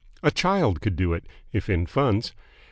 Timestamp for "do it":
0.95-1.27